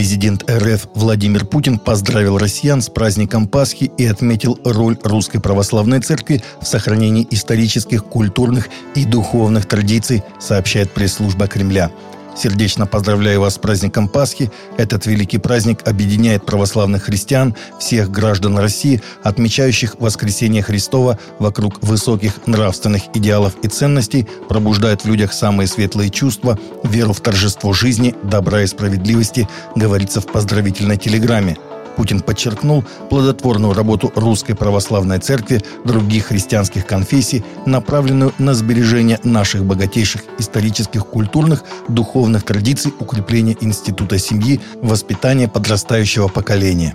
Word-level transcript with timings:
Президент 0.00 0.50
РФ 0.50 0.88
Владимир 0.94 1.44
Путин 1.44 1.78
поздравил 1.78 2.38
россиян 2.38 2.80
с 2.80 2.88
праздником 2.88 3.46
Пасхи 3.46 3.92
и 3.98 4.06
отметил 4.06 4.58
роль 4.64 4.96
Русской 5.02 5.40
Православной 5.40 6.00
Церкви 6.00 6.42
в 6.58 6.66
сохранении 6.66 7.28
исторических, 7.30 8.06
культурных 8.06 8.70
и 8.94 9.04
духовных 9.04 9.66
традиций, 9.66 10.22
сообщает 10.38 10.90
пресс-служба 10.92 11.48
Кремля. 11.48 11.90
Сердечно 12.36 12.86
поздравляю 12.86 13.40
вас 13.40 13.54
с 13.54 13.58
праздником 13.58 14.08
Пасхи. 14.08 14.50
Этот 14.76 15.06
великий 15.06 15.38
праздник 15.38 15.86
объединяет 15.86 16.46
православных 16.46 17.04
христиан, 17.04 17.54
всех 17.78 18.10
граждан 18.10 18.58
России, 18.58 19.02
отмечающих 19.22 19.96
воскресение 19.98 20.62
Христова 20.62 21.18
вокруг 21.38 21.82
высоких 21.82 22.46
нравственных 22.46 23.02
идеалов 23.14 23.54
и 23.62 23.68
ценностей, 23.68 24.26
пробуждает 24.48 25.02
в 25.02 25.06
людях 25.06 25.32
самые 25.32 25.66
светлые 25.66 26.10
чувства, 26.10 26.58
веру 26.84 27.12
в 27.12 27.20
торжество 27.20 27.72
жизни, 27.72 28.14
добра 28.22 28.62
и 28.62 28.66
справедливости, 28.66 29.48
говорится 29.74 30.20
в 30.20 30.26
поздравительной 30.26 30.96
телеграмме– 30.96 31.56
Путин 32.00 32.20
подчеркнул 32.20 32.82
плодотворную 33.10 33.74
работу 33.74 34.10
Русской 34.14 34.54
Православной 34.54 35.18
Церкви, 35.18 35.62
других 35.84 36.28
христианских 36.28 36.86
конфессий, 36.86 37.44
направленную 37.66 38.32
на 38.38 38.54
сбережение 38.54 39.20
наших 39.22 39.66
богатейших 39.66 40.22
исторических, 40.38 41.04
культурных, 41.04 41.62
духовных 41.88 42.44
традиций, 42.44 42.94
укрепление 42.98 43.54
института 43.60 44.18
семьи, 44.18 44.62
воспитание 44.80 45.46
подрастающего 45.46 46.28
поколения. 46.28 46.94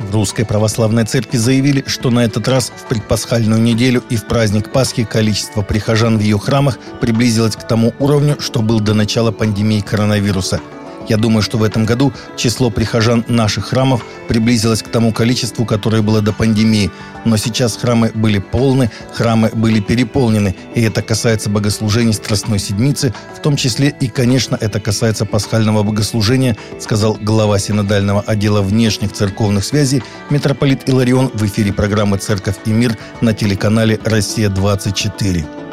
В 0.00 0.12
Русской 0.12 0.44
Православной 0.44 1.04
Церкви 1.04 1.36
заявили, 1.36 1.84
что 1.86 2.10
на 2.10 2.24
этот 2.24 2.48
раз 2.48 2.72
в 2.74 2.88
предпасхальную 2.88 3.62
неделю 3.62 4.02
и 4.10 4.16
в 4.16 4.26
праздник 4.26 4.72
Пасхи 4.72 5.04
количество 5.04 5.62
прихожан 5.62 6.18
в 6.18 6.22
ее 6.22 6.40
храмах 6.40 6.76
приблизилось 7.00 7.54
к 7.54 7.68
тому 7.68 7.94
уровню, 8.00 8.36
что 8.40 8.62
был 8.62 8.80
до 8.80 8.94
начала 8.94 9.30
пандемии 9.30 9.78
коронавируса– 9.78 10.60
я 11.08 11.16
думаю, 11.16 11.42
что 11.42 11.58
в 11.58 11.62
этом 11.62 11.84
году 11.84 12.12
число 12.36 12.70
прихожан 12.70 13.24
наших 13.28 13.66
храмов 13.66 14.04
приблизилось 14.28 14.82
к 14.82 14.88
тому 14.88 15.12
количеству, 15.12 15.64
которое 15.64 16.02
было 16.02 16.20
до 16.20 16.32
пандемии. 16.32 16.90
Но 17.24 17.36
сейчас 17.36 17.76
храмы 17.76 18.10
были 18.14 18.38
полны, 18.38 18.90
храмы 19.12 19.50
были 19.52 19.80
переполнены, 19.80 20.54
и 20.74 20.82
это 20.82 21.02
касается 21.02 21.50
богослужений 21.50 22.12
Страстной 22.12 22.58
Седмицы, 22.58 23.14
в 23.36 23.40
том 23.40 23.56
числе 23.56 23.94
и, 24.00 24.08
конечно, 24.08 24.56
это 24.60 24.80
касается 24.80 25.24
пасхального 25.24 25.82
богослужения, 25.82 26.56
сказал 26.80 27.18
глава 27.20 27.58
синодального 27.58 28.20
отдела 28.22 28.62
внешних 28.62 29.12
церковных 29.12 29.64
связей 29.64 30.02
митрополит 30.30 30.88
Иларион 30.88 31.30
в 31.34 31.44
эфире 31.46 31.72
программы 31.72 32.18
«Церковь 32.18 32.56
и 32.66 32.70
мир» 32.70 32.96
на 33.20 33.34
телеканале 33.34 33.98
«Россия-24». 34.04 35.67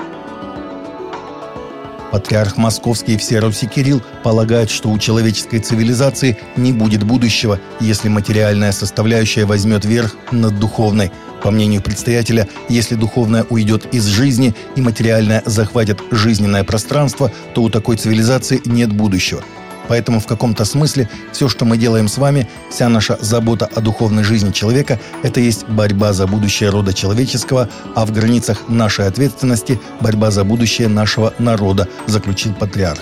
Патриарх 2.16 2.56
Московский 2.56 3.16
и 3.16 3.18
всей 3.18 3.40
Руси 3.40 3.68
Кирилл 3.68 4.02
полагают, 4.24 4.70
что 4.70 4.90
у 4.90 4.98
человеческой 4.98 5.60
цивилизации 5.60 6.38
не 6.56 6.72
будет 6.72 7.04
будущего, 7.04 7.60
если 7.82 8.08
материальная 8.08 8.72
составляющая 8.72 9.44
возьмет 9.44 9.84
верх 9.84 10.16
над 10.32 10.58
духовной. 10.58 11.12
По 11.44 11.52
мнению 11.52 11.82
предстоятеля, 11.82 12.48
если 12.70 12.96
духовное 12.96 13.46
уйдет 13.50 13.94
из 13.94 14.06
жизни 14.06 14.56
и 14.78 14.82
материальное 14.82 15.44
захватит 15.46 16.00
жизненное 16.10 16.64
пространство, 16.64 17.34
то 17.54 17.64
у 17.64 17.70
такой 17.70 17.98
цивилизации 17.98 18.62
нет 18.64 18.94
будущего– 18.94 19.44
Поэтому 19.88 20.20
в 20.20 20.28
каком-то 20.28 20.66
смысле 20.66 21.10
все, 21.32 21.50
что 21.50 21.66
мы 21.66 21.78
делаем 21.78 22.08
с 22.08 22.18
вами, 22.18 22.48
вся 22.72 22.90
наша 22.90 23.18
забота 23.22 23.70
о 23.76 23.82
духовной 23.82 24.24
жизни 24.24 24.52
человека– 24.52 25.00
это 25.24 25.40
есть 25.40 25.68
борьба 25.68 26.14
за 26.14 26.28
будущее 26.28 26.70
рода 26.70 26.94
человеческого, 26.94 27.70
а 27.96 28.06
в 28.06 28.12
границах 28.12 28.68
нашей 28.68 29.08
ответственности– 29.08 29.80
борьба 30.02 30.32
за 30.32 30.44
будущее 30.44 30.88
нашего 30.88 31.34
народа, 31.40 31.88
заключил 32.08 32.54
патриарх. 32.54 33.02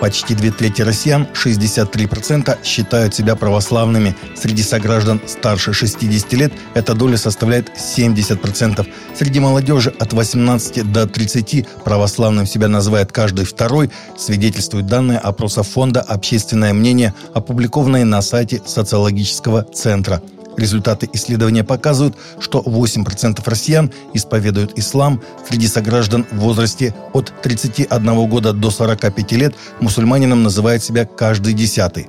Почти 0.00 0.34
две 0.34 0.50
трети 0.50 0.82
россиян, 0.82 1.26
63%, 1.32 2.58
считают 2.64 3.14
себя 3.14 3.34
православными. 3.34 4.14
Среди 4.34 4.62
сограждан 4.62 5.20
старше 5.26 5.72
60 5.72 6.32
лет 6.34 6.52
эта 6.74 6.94
доля 6.94 7.16
составляет 7.16 7.70
70%. 7.70 8.86
Среди 9.14 9.40
молодежи 9.40 9.94
от 9.98 10.12
18 10.12 10.92
до 10.92 11.06
30 11.06 11.66
православным 11.84 12.46
себя 12.46 12.68
называет 12.68 13.10
каждый 13.12 13.46
второй, 13.46 13.90
свидетельствуют 14.18 14.86
данные 14.86 15.18
опроса 15.18 15.62
фонда 15.62 16.00
«Общественное 16.02 16.74
мнение», 16.74 17.14
опубликованные 17.34 18.04
на 18.04 18.20
сайте 18.22 18.62
социологического 18.66 19.62
центра– 19.62 20.22
Результаты 20.56 21.08
исследования 21.12 21.64
показывают, 21.64 22.16
что 22.40 22.60
8% 22.60 23.42
россиян 23.44 23.92
исповедуют 24.14 24.78
ислам. 24.78 25.20
Среди 25.48 25.68
сограждан 25.68 26.26
в 26.30 26.38
возрасте 26.38 26.94
от 27.12 27.32
31 27.42 28.28
года 28.28 28.52
до 28.52 28.70
45 28.70 29.32
лет 29.32 29.54
мусульманином 29.80 30.42
называет 30.42 30.82
себя 30.82 31.04
каждый 31.04 31.52
десятый. 31.52 32.08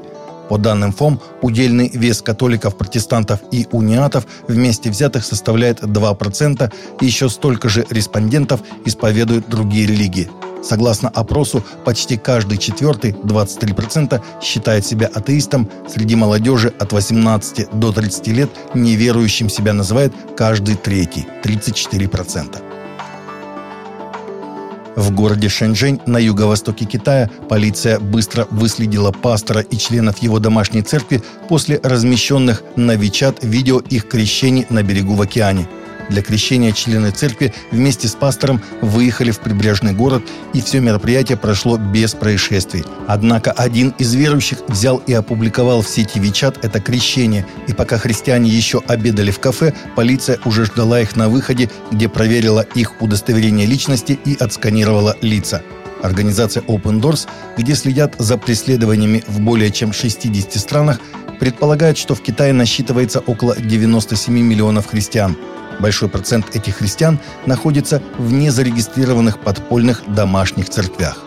По 0.50 0.58
данным 0.58 0.94
ФОМ, 0.94 1.20
удельный 1.42 1.90
вес 1.90 2.22
католиков, 2.22 2.78
протестантов 2.78 3.42
и 3.52 3.68
униатов 3.72 4.26
вместе 4.48 4.90
взятых 4.90 5.26
составляет 5.26 5.82
2%, 5.84 6.74
и 7.02 7.06
еще 7.06 7.30
столько 7.30 7.68
же 7.68 7.86
респондентов 7.90 8.62
исповедуют 8.86 9.50
другие 9.50 9.88
религии– 9.88 10.30
Согласно 10.68 11.08
опросу, 11.08 11.64
почти 11.86 12.18
каждый 12.18 12.58
четвертый, 12.58 13.12
23%, 13.12 14.22
считает 14.42 14.86
себя 14.86 15.08
атеистом. 15.08 15.70
Среди 15.88 16.18
молодежи 16.18 16.74
от 16.78 16.92
18 16.92 17.70
до 17.72 17.94
30 17.94 18.28
лет 18.28 18.50
неверующим 18.74 19.50
себя 19.50 19.72
называет 19.72 20.14
каждый 20.36 20.76
третий, 20.76 21.26
34%. 21.42 22.58
В 24.98 25.12
городе 25.12 25.48
Шэньчжэнь 25.48 26.02
на 26.06 26.18
юго-востоке 26.18 26.84
Китая 26.84 27.30
полиция 27.48 28.00
быстро 28.00 28.46
выследила 28.50 29.14
пастора 29.14 29.62
и 29.62 29.78
членов 29.78 30.18
его 30.18 30.40
домашней 30.40 30.82
церкви 30.82 31.24
после 31.48 31.80
размещенных 31.82 32.64
на 32.76 32.96
Вичат 32.96 33.42
видео 33.42 33.80
их 33.80 34.10
крещений 34.10 34.66
на 34.70 34.84
берегу 34.84 35.14
в 35.14 35.22
океане– 35.22 35.70
для 36.10 36.22
крещения 36.22 36.72
члены 36.72 37.12
церкви 37.12 37.54
вместе 37.72 38.08
с 38.08 38.16
пастором 38.16 38.62
выехали 38.82 39.32
в 39.32 39.40
прибрежный 39.40 39.94
город, 39.94 40.24
и 40.54 40.62
все 40.62 40.80
мероприятие 40.80 41.38
прошло 41.38 41.78
без 41.78 42.14
происшествий. 42.14 42.84
Однако 43.08 43.52
один 43.52 43.90
из 43.98 44.14
верующих 44.14 44.60
взял 44.68 44.98
и 44.98 45.14
опубликовал 45.14 45.82
в 45.82 45.88
сети 45.88 46.20
Вичат 46.20 46.64
это 46.64 46.80
крещение, 46.80 47.46
и 47.68 47.74
пока 47.74 47.98
христиане 47.98 48.50
еще 48.50 48.82
обедали 48.88 49.32
в 49.32 49.40
кафе, 49.40 49.74
полиция 49.96 50.40
уже 50.46 50.66
ждала 50.66 51.02
их 51.02 51.16
на 51.16 51.30
выходе, 51.30 51.70
где 51.92 52.10
проверила 52.10 52.62
их 52.76 53.02
удостоверение 53.02 53.66
личности 53.66 54.20
и 54.26 54.36
отсканировала 54.36 55.16
лица. 55.22 55.62
Организация 56.04 56.62
Open 56.64 57.02
Doors, 57.02 57.28
где 57.58 57.76
следят 57.76 58.16
за 58.20 58.38
преследованиями 58.38 59.24
в 59.28 59.40
более 59.40 59.72
чем 59.72 59.94
60 59.94 60.54
странах, 60.54 61.00
предполагает, 61.40 61.98
что 61.98 62.16
в 62.16 62.22
Китае 62.22 62.54
насчитывается 62.54 63.20
около 63.20 63.56
97 63.56 64.34
миллионов 64.34 64.88
христиан– 64.88 65.36
Большой 65.80 66.10
процент 66.10 66.56
этих 66.56 66.78
христиан 66.78 67.20
находится 67.46 68.02
в 68.18 68.32
незарегистрированных 68.34 69.40
подпольных 69.40 70.04
домашних 70.08 70.70
церквях. 70.70 71.24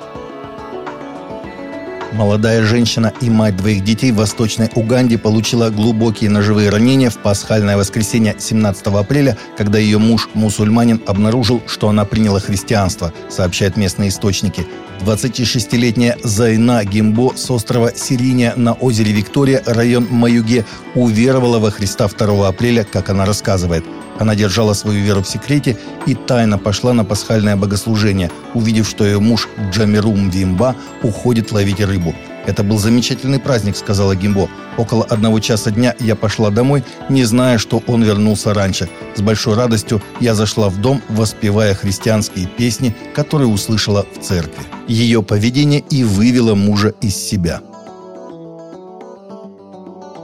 Молодая 2.12 2.64
женщина 2.64 3.12
и 3.20 3.30
мать 3.30 3.56
двоих 3.56 3.84
детей 3.84 4.10
в 4.10 4.16
Восточной 4.16 4.68
Уганде 4.74 5.16
получила 5.16 5.70
глубокие 5.70 6.28
ножевые 6.28 6.68
ранения 6.68 7.08
в 7.08 7.18
пасхальное 7.18 7.76
воскресенье 7.76 8.34
17 8.36 8.86
апреля, 8.88 9.38
когда 9.56 9.78
ее 9.78 9.98
муж, 9.98 10.28
мусульманин, 10.34 11.00
обнаружил, 11.06 11.62
что 11.66 11.88
она 11.88 12.04
приняла 12.04 12.40
христианство, 12.40 13.12
сообщают 13.28 13.76
местные 13.76 14.08
источники. 14.08 14.66
26-летняя 15.02 16.18
Зайна 16.24 16.84
Гимбо 16.84 17.32
с 17.36 17.48
острова 17.48 17.92
Сириния 17.94 18.54
на 18.56 18.72
озере 18.72 19.12
Виктория, 19.12 19.62
район 19.64 20.08
Маюге, 20.10 20.66
уверовала 20.96 21.60
во 21.60 21.70
Христа 21.70 22.08
2 22.08 22.48
апреля, 22.48 22.84
как 22.84 23.08
она 23.08 23.24
рассказывает– 23.24 23.84
она 24.20 24.34
держала 24.34 24.74
свою 24.74 25.02
веру 25.02 25.22
в 25.22 25.28
секрете 25.28 25.78
и 26.06 26.14
тайно 26.14 26.58
пошла 26.58 26.92
на 26.92 27.04
пасхальное 27.04 27.56
богослужение, 27.56 28.30
увидев, 28.54 28.86
что 28.86 29.04
ее 29.04 29.18
муж 29.18 29.48
Джамирум 29.72 30.28
Вимба 30.28 30.76
уходит 31.02 31.52
ловить 31.52 31.80
рыбу. 31.80 32.14
«Это 32.46 32.62
был 32.62 32.78
замечательный 32.78 33.38
праздник»,— 33.38 33.76
сказала 33.78 34.14
Гимбо. 34.14 34.48
«Около 34.76 35.04
одного 35.04 35.40
часа 35.40 35.70
дня 35.70 35.94
я 36.00 36.16
пошла 36.16 36.50
домой, 36.50 36.84
не 37.08 37.24
зная, 37.24 37.58
что 37.58 37.82
он 37.86 38.02
вернулся 38.02 38.52
раньше. 38.52 38.90
С 39.14 39.22
большой 39.22 39.54
радостью 39.54 40.02
я 40.20 40.34
зашла 40.34 40.68
в 40.68 40.78
дом, 40.78 41.00
воспевая 41.08 41.74
христианские 41.74 42.46
песни, 42.46 42.94
которые 43.14 43.48
услышала 43.48 44.04
в 44.14 44.22
церкви. 44.22 44.64
Ее 44.86 45.22
поведение 45.22 45.80
и 45.80 46.04
вывело 46.04 46.54
мужа 46.54 46.94
из 47.00 47.16
себя». 47.16 47.60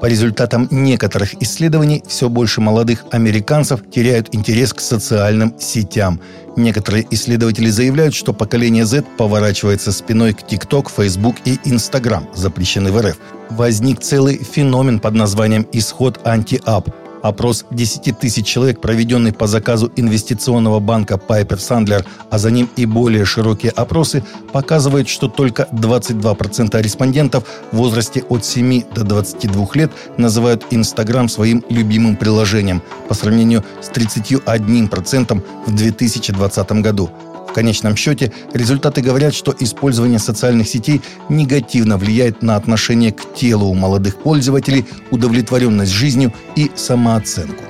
По 0.00 0.06
результатам 0.06 0.68
некоторых 0.70 1.40
исследований, 1.42 2.02
все 2.06 2.28
больше 2.28 2.60
молодых 2.60 3.04
американцев 3.12 3.80
теряют 3.90 4.34
интерес 4.34 4.74
к 4.74 4.80
социальным 4.80 5.54
сетям. 5.58 6.20
Некоторые 6.56 7.06
исследователи 7.10 7.70
заявляют, 7.70 8.14
что 8.14 8.32
поколение 8.32 8.84
Z 8.84 9.04
поворачивается 9.16 9.92
спиной 9.92 10.34
к 10.34 10.42
TikTok, 10.42 10.90
Facebook 10.94 11.36
и 11.44 11.58
Instagram, 11.64 12.28
запрещенный 12.34 12.90
в 12.90 13.00
РФ. 13.00 13.16
Возник 13.50 14.00
целый 14.00 14.36
феномен 14.36 15.00
под 15.00 15.14
названием 15.14 15.66
«исход 15.72 16.20
анти-ап», 16.24 16.90
Опрос 17.22 17.64
10 17.70 18.18
тысяч 18.18 18.46
человек, 18.46 18.80
проведенный 18.80 19.32
по 19.32 19.46
заказу 19.46 19.90
инвестиционного 19.96 20.80
банка 20.80 21.14
Piper 21.14 21.56
Sandler, 21.56 22.04
а 22.30 22.38
за 22.38 22.50
ним 22.50 22.68
и 22.76 22.86
более 22.86 23.24
широкие 23.24 23.72
опросы, 23.72 24.22
показывают, 24.52 25.08
что 25.08 25.28
только 25.28 25.68
22% 25.72 26.80
респондентов 26.80 27.44
в 27.72 27.76
возрасте 27.76 28.22
от 28.28 28.44
7 28.44 28.82
до 28.94 29.04
22 29.04 29.66
лет 29.74 29.90
называют 30.16 30.66
Instagram 30.70 31.28
своим 31.28 31.64
любимым 31.68 32.16
приложением 32.16 32.82
по 33.08 33.14
сравнению 33.14 33.64
с 33.80 33.90
31% 33.90 35.42
в 35.66 35.74
2020 35.74 36.72
году– 36.72 37.10
конечном 37.56 37.96
счете 37.96 38.32
результаты 38.52 39.00
говорят, 39.00 39.34
что 39.34 39.54
использование 39.58 40.18
социальных 40.18 40.68
сетей 40.68 41.00
негативно 41.30 41.96
влияет 41.96 42.42
на 42.42 42.54
отношение 42.56 43.12
к 43.12 43.34
телу 43.34 43.68
у 43.68 43.74
молодых 43.74 44.16
пользователей, 44.16 44.84
удовлетворенность 45.10 45.90
жизнью 45.90 46.34
и 46.54 46.70
самооценку. 46.74 47.64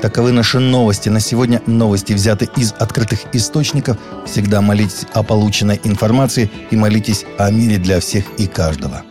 Таковы 0.00 0.32
наши 0.32 0.58
новости. 0.58 1.10
На 1.10 1.20
сегодня 1.20 1.60
новости 1.66 2.14
взяты 2.14 2.48
из 2.56 2.72
открытых 2.72 3.20
источников. 3.34 3.98
Всегда 4.24 4.62
молитесь 4.62 5.06
о 5.12 5.22
полученной 5.22 5.78
информации 5.84 6.50
и 6.70 6.76
молитесь 6.76 7.26
о 7.36 7.50
мире 7.50 7.76
для 7.76 8.00
всех 8.00 8.24
и 8.38 8.46
каждого. 8.46 9.02